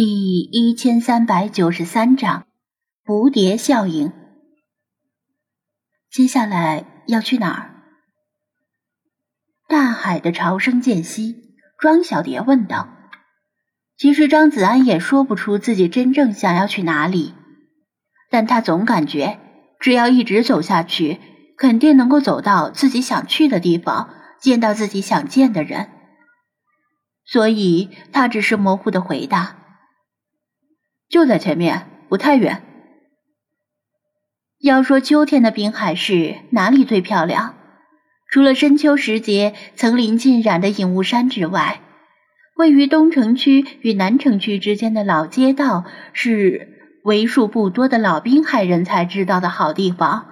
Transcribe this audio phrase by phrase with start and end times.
[0.00, 2.46] 第一千三百九十三章
[3.04, 4.12] 蝴蝶效应。
[6.08, 7.74] 接下来要去哪儿？
[9.66, 11.34] 大海的潮声渐息，
[11.80, 12.90] 庄小蝶问道。
[13.96, 17.34] 其实张子安也说不出自己真正想要去哪里，
[18.30, 19.40] 但他总感觉
[19.80, 21.18] 只要一直走下去，
[21.56, 25.90] 肯定能够走到自己想去的地方，见到自己想见的人。
[27.24, 29.56] 所以他只是模糊的回答。
[31.08, 32.62] 就在前面，不太远。
[34.60, 37.54] 要说秋天的滨海市哪里最漂亮？
[38.30, 41.80] 除了深秋时节层林尽染的隐雾山之外，
[42.56, 50.26] 位于东城区与南城区之间的老街道是为数不多的老滨海人才知道的好地方，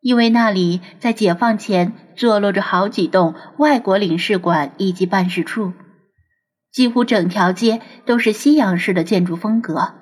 [0.00, 5.74] 因为那里在解放前坐落着好几栋外国领事馆以及办事处。
[6.72, 9.94] 几乎整条街都是西洋式的建筑风格，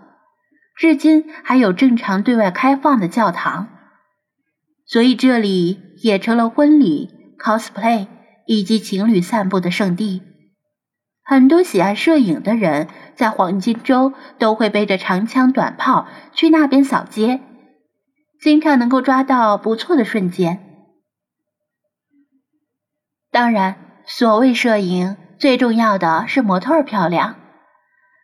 [0.76, 3.68] 至今还有正常对外开放的教堂，
[4.86, 8.06] 所以这里也成了婚礼、cosplay
[8.46, 10.22] 以及情侣散步的圣地。
[11.22, 17.40] 很多喜爱摄影的人在黄金周都会背着长枪短炮去那边扫街，
[18.40, 20.64] 经常能够抓到不错的瞬间。
[23.30, 25.16] 当然，所谓摄影。
[25.38, 27.36] 最重要的是模特漂亮，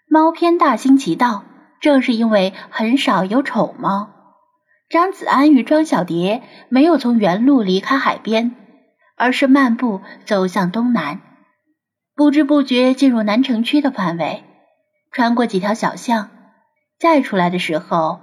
[0.08, 1.44] 猫片大行其道，
[1.80, 4.10] 正是因为很少有丑猫。
[4.88, 8.56] 张子安与庄小蝶没有从原路离开海边，
[9.16, 11.20] 而是漫步走向东南，
[12.16, 14.42] 不知不觉进入南城区的范围。
[15.12, 16.30] 穿过几条小巷，
[16.98, 18.18] 再出来的时候，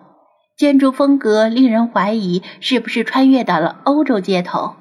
[0.57, 4.75] 建筑风格令人怀疑是不是穿越到了欧洲街头。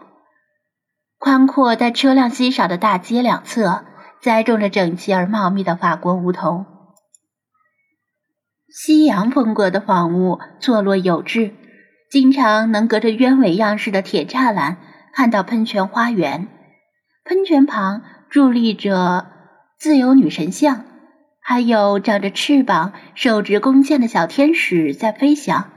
[1.20, 3.84] 宽阔但车辆稀少的大街两侧。
[4.22, 6.66] 栽种着整齐而茂密的法国梧桐，
[8.68, 11.54] 西洋风格的房屋错落有致，
[12.10, 14.77] 经常能隔着鸢尾样式的铁栅栏
[15.14, 16.48] 看到喷泉花园。
[17.24, 19.27] 喷泉旁伫立着
[19.78, 20.84] 自由女神像，
[21.40, 25.70] 还有长着翅膀、手执弓箭的小天使在飞翔。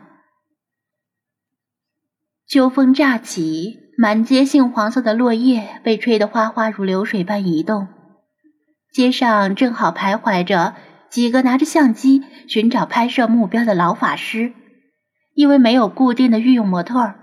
[2.46, 7.88] 秋风乍起，满街杏黄色的落叶被吹得哗哗如流水般移动。
[8.94, 10.76] 街上正好徘徊着
[11.10, 14.54] 几个拿着相机寻找拍摄目标的老法师，
[15.34, 17.16] 因为没有固定的御用模特，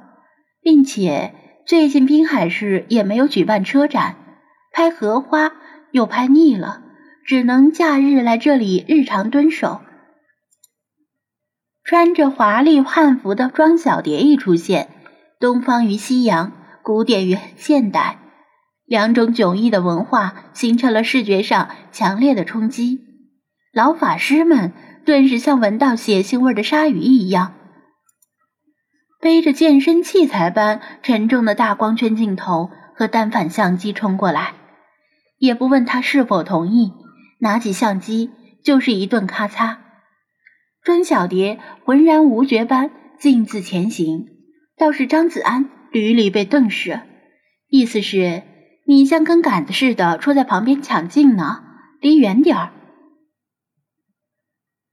[0.60, 1.32] 并且
[1.64, 4.16] 最近滨海市也没有举办车展，
[4.72, 5.52] 拍荷花
[5.92, 6.82] 又拍腻了，
[7.24, 9.80] 只能假日来这里日常蹲守。
[11.84, 14.88] 穿着华丽汉服的庄小蝶一出现，
[15.38, 16.52] 东方与西洋，
[16.82, 18.18] 古典与现代。
[18.90, 22.98] 两种迥异的文化形成了视觉上强烈的冲击，
[23.72, 24.72] 老法师们
[25.06, 27.54] 顿时像闻到血腥味的鲨鱼一样，
[29.20, 34.54] 背着健身器材般沉重的大光圈镜头和单反相机冲过来，
[35.38, 36.92] 也不问他是否同意，
[37.38, 38.32] 拿起相机
[38.64, 39.76] 就是一顿咔嚓。
[40.82, 42.90] 庄小蝶浑然无觉般
[43.20, 44.26] 径自前行，
[44.76, 47.02] 倒是张子安屡屡被瞪视，
[47.68, 48.42] 意思是。
[48.90, 51.62] 你像根杆子似的戳在旁边抢镜呢，
[52.00, 52.72] 离远点儿。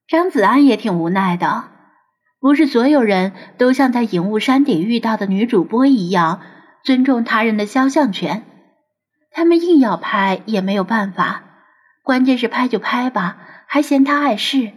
[0.08, 1.72] 张子安也挺无奈的，
[2.40, 6.42] 不是所有人都像在影雾山顶遇到的女主播一样
[6.84, 8.46] 尊重他人的肖像权，
[9.32, 11.46] 他们硬要拍也没有办法，
[12.04, 14.74] 关键是拍就拍吧，还嫌他碍事。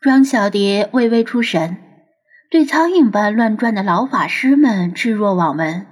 [0.00, 1.76] 庄小蝶微微出神，
[2.50, 5.86] 对苍蝇般乱转的老法师们置若罔闻。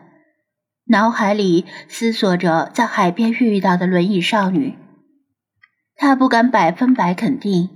[0.91, 4.75] 脑海里思索着在海边遇到的轮椅少女，
[5.95, 7.69] 他不敢百分百肯定，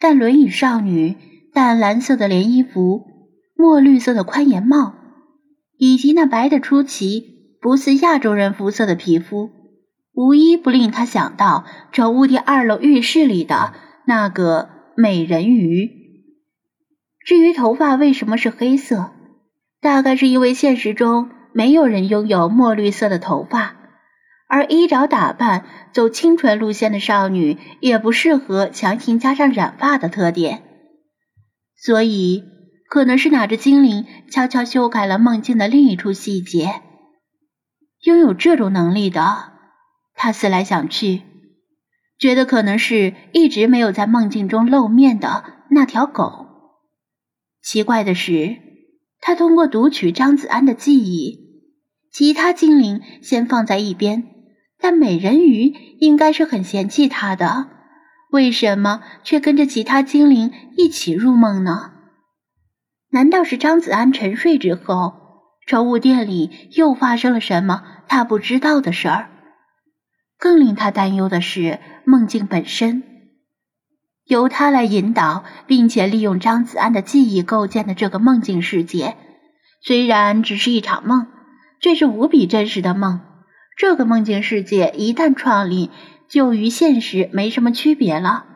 [0.00, 1.14] 但轮椅少女
[1.52, 3.02] 淡蓝色的连衣服、
[3.54, 4.94] 墨绿色的宽檐帽，
[5.76, 9.50] 以及那白的出奇、不似亚洲人肤色的皮肤，
[10.14, 13.74] 无一不令他想到宠物店二楼浴室里的
[14.06, 15.90] 那个美人鱼。
[17.26, 19.12] 至于头发为什么是黑色，
[19.82, 21.28] 大概是因为现实中。
[21.54, 23.76] 没有人拥有墨绿色的头发，
[24.48, 30.64] 而衣着打扮走清纯路线的少女也不适合强行加上染发的特点，
[31.76, 32.42] 所以
[32.88, 36.82] 可能是哪只精灵悄悄修改了梦境的另一处细节。
[38.02, 39.52] 拥有这种能力的
[40.14, 41.22] 他思来想去，
[42.18, 46.48] 觉得可能是一直没有在梦境中露面的那条狗。
[47.62, 48.56] 奇怪的是，
[49.20, 51.43] 他通过读取张子安的记忆。
[52.14, 54.22] 其他精灵先放在一边，
[54.78, 57.66] 但美人鱼应该是很嫌弃他的，
[58.30, 61.90] 为什么却跟着其他精灵一起入梦呢？
[63.10, 65.14] 难道是张子安沉睡之后，
[65.66, 69.30] 宠物店里又发生了什么他不知道的事儿？
[70.38, 73.02] 更令他担忧的是梦境本身，
[74.24, 79.16] 由他来引导并且利用张子安的记忆构建的这个梦境世界，
[79.82, 81.26] 虽然只是一场梦，
[81.84, 83.20] 这是无比真实的梦。
[83.76, 85.90] 这个梦境世界一旦创立，
[86.30, 88.46] 就与现实没什么区别了。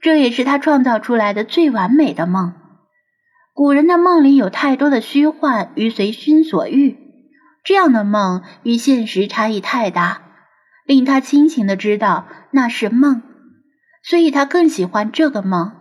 [0.00, 2.54] 这也是他创造出来的最完美的梦。
[3.52, 6.96] 古人的梦里有太多的虚幻与随心所欲，
[7.64, 10.22] 这样的梦与现实差异太大，
[10.86, 13.20] 令他清醒的知道那是梦，
[14.02, 15.72] 所以他更喜欢这个梦，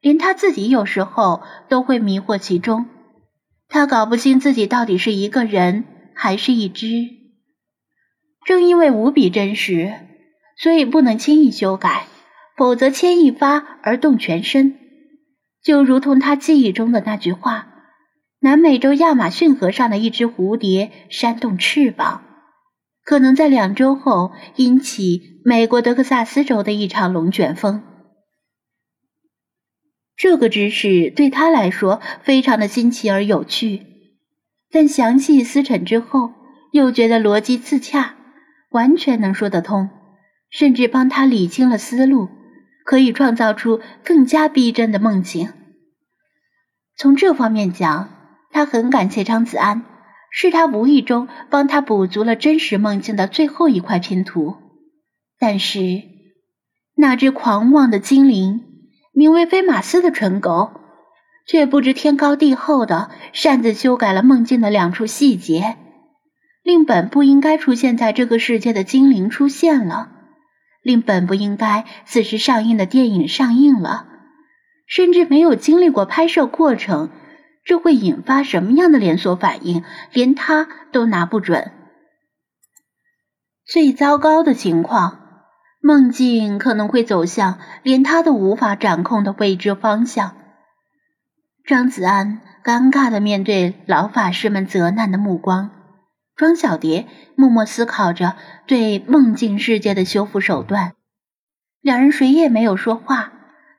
[0.00, 2.86] 连他自己有时候都会迷惑其中，
[3.68, 6.86] 他搞不清自己到底是一个人还是一只。
[8.46, 9.94] 正因为无比真实，
[10.56, 12.06] 所以不能轻易修改，
[12.56, 14.78] 否则牵一发而动全身。
[15.62, 17.68] 就如同他记忆中的那句话
[18.40, 22.22] ：“南美洲亚马逊河上的一只蝴蝶扇动翅膀，
[23.02, 27.82] 可能在两周后引起美国德克萨斯州的一场龙卷风。”
[30.16, 33.93] 这个知识对他来说非常的新奇而有趣，
[34.74, 36.32] 但详细思忖之后，
[36.72, 38.16] 又觉得逻辑自洽，
[38.70, 39.88] 完全能说得通，
[40.50, 42.28] 甚至帮他理清了思路。
[42.84, 45.50] 可以创造出更加逼真的梦境。
[46.96, 48.10] 从这方面讲，
[48.50, 49.84] 他很感谢张子安，
[50.32, 54.56] 是他无意中帮他补足了真实梦境的最后一块拼图。
[55.38, 56.02] 但是，
[56.96, 58.64] 那只狂妄的精灵，
[59.12, 60.72] 名为菲马斯的蠢狗，
[61.46, 65.76] 却不知天高地厚的擅自修改了梦境的两处细节，
[66.62, 70.10] 令本不应该出现在这个世界的精灵出现了。
[70.82, 74.06] 令本不应该此时上映的电影上映了，
[74.86, 77.10] 甚至没有经历过拍摄过程，
[77.64, 79.82] 这会引发什么样的连锁反应，
[80.12, 81.72] 连他都拿不准。
[83.66, 85.20] 最糟糕的情况，
[85.80, 90.36] 梦境可能会走向连他都无法掌控的未知方向。
[91.66, 95.70] 张子安尴尬的面对老法师们责难的目光。
[96.36, 97.06] 庄小蝶
[97.36, 100.92] 默默思考着对梦境世界的修复手段，
[101.80, 103.32] 两人谁也没有说话，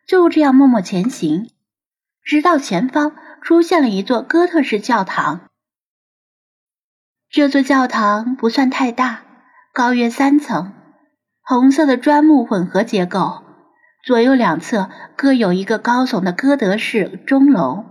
[0.07, 1.51] 就这样默默前行，
[2.23, 5.41] 直到前方出现了一座哥特式教堂。
[7.29, 9.21] 这座教堂不算太大，
[9.71, 10.73] 高约三层，
[11.43, 13.43] 红色的砖木混合结构，
[14.05, 17.85] 左右两侧各有一个高耸的哥德式钟楼。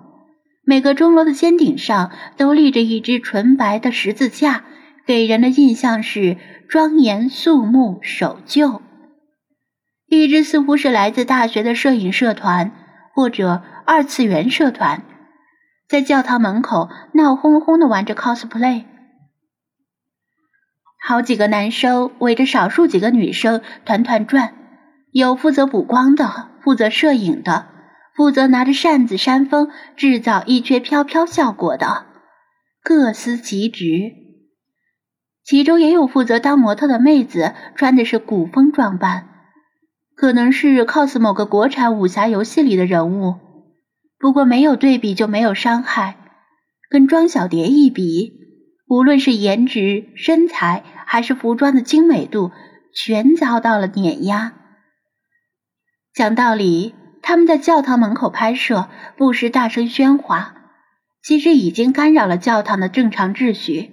[0.65, 4.65] 每个钟楼的尖顶上都立着一只纯白的十字架，
[5.07, 6.39] 给人的印象是
[6.69, 8.81] 庄严肃穆、守旧。
[10.07, 12.71] 一只似乎是来自大学的摄影社团
[13.13, 15.03] 或者二次元社团，
[15.89, 18.85] 在教堂门口闹哄哄的玩着 cosplay。
[21.05, 24.55] 好几个男生围着少数几个女生团团转，
[25.15, 27.67] 有负责补光的，负责摄影的。
[28.17, 32.07] 负责拿着扇子扇风，制造一阙飘飘效果的，
[32.83, 34.11] 各司其职。
[35.45, 39.29] 其中也有负责当模特的妹子，穿的是古风装扮，
[40.17, 43.35] 可能是 cos 某个国产武侠游戏里的人物。
[44.19, 46.17] 不过没有对比就没有伤害，
[46.91, 48.33] 跟庄小蝶一比，
[48.89, 52.51] 无论是颜值、身材，还是服装的精美度，
[52.93, 54.55] 全遭到了碾压。
[56.15, 56.95] 讲道理。
[57.27, 60.57] 他们在教堂门口拍摄，不时大声喧哗，
[61.23, 63.91] 其实已经干扰了教堂的正常秩序。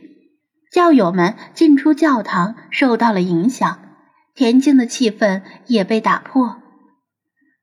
[0.69, 3.79] 教友们进出教堂受到了影响，
[4.35, 6.57] 恬静的气氛也被打破。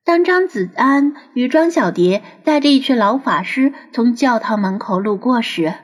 [0.03, 5.75] 当张子安与庄小蝶带着一群老法师从教堂门口路过时，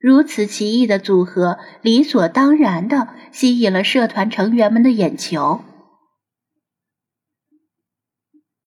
[0.00, 5.60] 如此奇异的组合理所当然地吸引了社团成员们的眼球。